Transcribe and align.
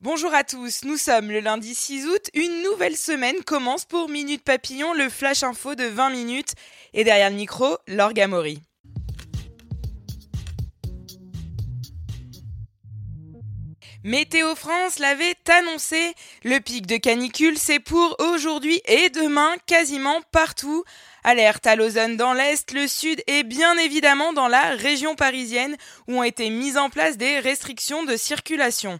Bonjour 0.00 0.34
à 0.34 0.44
tous, 0.44 0.84
nous 0.84 0.96
sommes 0.96 1.30
le 1.30 1.40
lundi 1.40 1.74
6 1.74 2.06
août, 2.06 2.30
une 2.34 2.62
nouvelle 2.62 2.96
semaine 2.96 3.42
commence 3.44 3.84
pour 3.84 4.08
Minute 4.08 4.42
Papillon, 4.44 4.92
le 4.94 5.08
flash 5.08 5.42
info 5.42 5.74
de 5.74 5.84
20 5.84 6.10
minutes, 6.10 6.54
et 6.92 7.04
derrière 7.04 7.30
le 7.30 7.36
micro, 7.36 7.76
Laure. 7.86 8.12
Météo 14.04 14.56
France 14.56 14.98
l'avait 14.98 15.36
annoncé, 15.48 16.14
le 16.42 16.58
pic 16.58 16.88
de 16.88 16.96
canicule 16.96 17.56
c'est 17.56 17.78
pour 17.78 18.16
aujourd'hui 18.18 18.82
et 18.86 19.10
demain 19.10 19.54
quasiment 19.66 20.20
partout. 20.32 20.82
Alerte 21.22 21.68
à 21.68 21.76
l'ozone 21.76 22.16
dans 22.16 22.32
l'Est, 22.32 22.72
le 22.72 22.88
Sud 22.88 23.22
et 23.28 23.44
bien 23.44 23.78
évidemment 23.78 24.32
dans 24.32 24.48
la 24.48 24.70
région 24.70 25.14
parisienne 25.14 25.76
où 26.08 26.18
ont 26.18 26.24
été 26.24 26.50
mises 26.50 26.78
en 26.78 26.90
place 26.90 27.16
des 27.16 27.38
restrictions 27.38 28.02
de 28.02 28.16
circulation. 28.16 28.98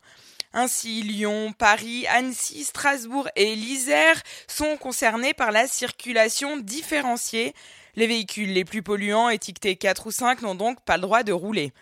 Ainsi, 0.52 1.02
Lyon, 1.02 1.52
Paris, 1.52 2.06
Annecy, 2.06 2.62
Strasbourg 2.62 3.28
et 3.34 3.56
l'Isère 3.56 4.22
sont 4.46 4.76
concernés 4.76 5.34
par 5.34 5.50
la 5.50 5.66
circulation 5.66 6.58
différenciée. 6.58 7.54
Les 7.96 8.06
véhicules 8.06 8.52
les 8.52 8.64
plus 8.64 8.84
polluants, 8.84 9.30
étiquetés 9.30 9.74
4 9.74 10.06
ou 10.06 10.10
5, 10.12 10.42
n'ont 10.42 10.54
donc 10.54 10.80
pas 10.84 10.96
le 10.96 11.02
droit 11.02 11.24
de 11.24 11.32
rouler. 11.32 11.72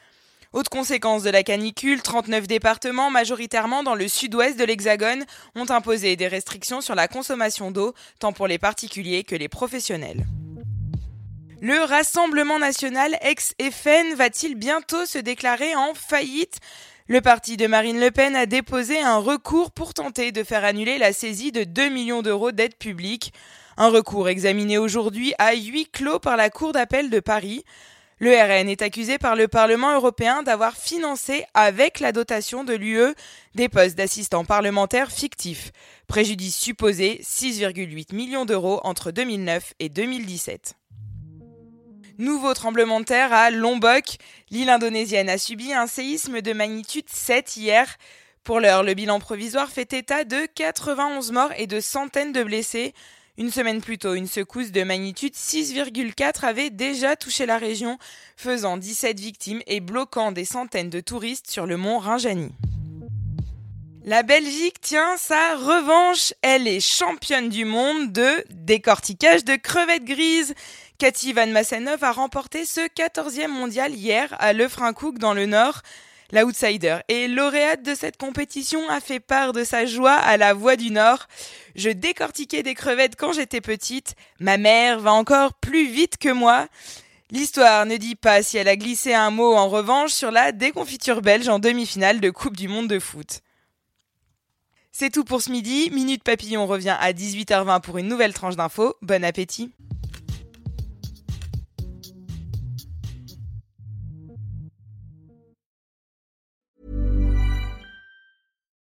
Autre 0.52 0.68
conséquence 0.68 1.22
de 1.22 1.30
la 1.30 1.44
canicule, 1.44 2.02
39 2.02 2.48
départements, 2.48 3.08
majoritairement 3.08 3.84
dans 3.84 3.94
le 3.94 4.08
sud-ouest 4.08 4.58
de 4.58 4.64
l'Hexagone, 4.64 5.24
ont 5.54 5.70
imposé 5.70 6.16
des 6.16 6.26
restrictions 6.26 6.80
sur 6.80 6.96
la 6.96 7.06
consommation 7.06 7.70
d'eau, 7.70 7.94
tant 8.18 8.32
pour 8.32 8.48
les 8.48 8.58
particuliers 8.58 9.22
que 9.22 9.36
les 9.36 9.48
professionnels. 9.48 10.26
Le 11.60 11.84
Rassemblement 11.84 12.58
national 12.58 13.16
ex-FN 13.20 14.14
va-t-il 14.16 14.56
bientôt 14.56 15.06
se 15.06 15.18
déclarer 15.18 15.76
en 15.76 15.94
faillite? 15.94 16.58
Le 17.06 17.20
parti 17.20 17.56
de 17.56 17.68
Marine 17.68 18.00
Le 18.00 18.10
Pen 18.10 18.34
a 18.34 18.46
déposé 18.46 19.00
un 19.00 19.18
recours 19.18 19.70
pour 19.70 19.94
tenter 19.94 20.32
de 20.32 20.42
faire 20.42 20.64
annuler 20.64 20.98
la 20.98 21.12
saisie 21.12 21.52
de 21.52 21.62
2 21.62 21.90
millions 21.90 22.22
d'euros 22.22 22.50
d'aide 22.50 22.74
publique. 22.74 23.32
Un 23.76 23.88
recours 23.88 24.28
examiné 24.28 24.78
aujourd'hui 24.78 25.32
à 25.38 25.54
huis 25.54 25.86
clos 25.86 26.18
par 26.18 26.36
la 26.36 26.50
Cour 26.50 26.72
d'appel 26.72 27.08
de 27.08 27.20
Paris. 27.20 27.64
Le 28.22 28.32
RN 28.32 28.68
est 28.68 28.82
accusé 28.82 29.16
par 29.16 29.34
le 29.34 29.48
Parlement 29.48 29.94
européen 29.94 30.42
d'avoir 30.42 30.76
financé, 30.76 31.46
avec 31.54 32.00
la 32.00 32.12
dotation 32.12 32.64
de 32.64 32.74
l'UE, 32.74 33.14
des 33.54 33.70
postes 33.70 33.96
d'assistants 33.96 34.44
parlementaires 34.44 35.10
fictifs. 35.10 35.72
Préjudice 36.06 36.54
supposé 36.54 37.22
6,8 37.22 38.14
millions 38.14 38.44
d'euros 38.44 38.78
entre 38.84 39.10
2009 39.10 39.72
et 39.78 39.88
2017. 39.88 40.74
Nouveau 42.18 42.52
tremblement 42.52 43.00
de 43.00 43.06
terre 43.06 43.32
à 43.32 43.50
Lombok. 43.50 44.18
L'île 44.50 44.68
indonésienne 44.68 45.30
a 45.30 45.38
subi 45.38 45.72
un 45.72 45.86
séisme 45.86 46.42
de 46.42 46.52
magnitude 46.52 47.08
7 47.08 47.56
hier. 47.56 47.96
Pour 48.44 48.60
l'heure, 48.60 48.82
le 48.82 48.92
bilan 48.92 49.18
provisoire 49.18 49.70
fait 49.70 49.94
état 49.94 50.24
de 50.24 50.46
91 50.54 51.32
morts 51.32 51.52
et 51.56 51.66
de 51.66 51.80
centaines 51.80 52.32
de 52.32 52.42
blessés. 52.42 52.92
Une 53.38 53.50
semaine 53.50 53.80
plus 53.80 53.98
tôt, 53.98 54.14
une 54.14 54.26
secousse 54.26 54.72
de 54.72 54.82
magnitude 54.82 55.34
6,4 55.34 56.44
avait 56.44 56.70
déjà 56.70 57.16
touché 57.16 57.46
la 57.46 57.58
région, 57.58 57.98
faisant 58.36 58.76
17 58.76 59.18
victimes 59.18 59.62
et 59.66 59.80
bloquant 59.80 60.32
des 60.32 60.44
centaines 60.44 60.90
de 60.90 61.00
touristes 61.00 61.50
sur 61.50 61.66
le 61.66 61.76
mont 61.76 61.98
Rinjani. 61.98 62.52
La 64.04 64.22
Belgique 64.22 64.80
tient 64.80 65.16
sa 65.18 65.56
revanche. 65.56 66.32
Elle 66.42 66.66
est 66.66 66.80
championne 66.80 67.50
du 67.50 67.64
monde 67.64 68.12
de 68.12 68.44
décortiquage 68.50 69.44
de 69.44 69.56
crevettes 69.56 70.04
grises. 70.04 70.54
Cathy 70.98 71.32
Van 71.32 71.46
Massenov 71.46 72.02
a 72.02 72.12
remporté 72.12 72.64
ce 72.64 72.80
14e 72.80 73.48
mondial 73.48 73.94
hier 73.94 74.34
à 74.38 74.52
Lefrancouc 74.52 75.18
dans 75.18 75.34
le 75.34 75.46
Nord. 75.46 75.82
La 76.32 76.46
outsider 76.46 76.98
et 77.08 77.26
lauréate 77.26 77.82
de 77.82 77.94
cette 77.94 78.16
compétition 78.16 78.88
a 78.88 79.00
fait 79.00 79.18
part 79.18 79.52
de 79.52 79.64
sa 79.64 79.84
joie 79.84 80.14
à 80.14 80.36
la 80.36 80.54
Voix 80.54 80.76
du 80.76 80.90
Nord. 80.92 81.26
Je 81.74 81.90
décortiquais 81.90 82.62
des 82.62 82.74
crevettes 82.74 83.16
quand 83.16 83.32
j'étais 83.32 83.60
petite. 83.60 84.14
Ma 84.38 84.56
mère 84.56 85.00
va 85.00 85.12
encore 85.12 85.54
plus 85.54 85.88
vite 85.88 86.18
que 86.18 86.28
moi. 86.28 86.68
L'histoire 87.32 87.84
ne 87.84 87.96
dit 87.96 88.14
pas 88.14 88.42
si 88.42 88.58
elle 88.58 88.68
a 88.68 88.76
glissé 88.76 89.12
un 89.12 89.30
mot 89.30 89.54
en 89.54 89.68
revanche 89.68 90.12
sur 90.12 90.30
la 90.30 90.52
déconfiture 90.52 91.20
belge 91.20 91.48
en 91.48 91.58
demi-finale 91.58 92.20
de 92.20 92.30
Coupe 92.30 92.56
du 92.56 92.68
Monde 92.68 92.88
de 92.88 93.00
foot. 93.00 93.40
C'est 94.92 95.10
tout 95.10 95.24
pour 95.24 95.42
ce 95.42 95.50
midi. 95.50 95.90
Minute 95.92 96.22
Papillon 96.22 96.66
revient 96.66 96.96
à 97.00 97.12
18h20 97.12 97.80
pour 97.80 97.98
une 97.98 98.08
nouvelle 98.08 98.34
tranche 98.34 98.56
d'infos. 98.56 98.94
Bon 99.02 99.24
appétit. 99.24 99.72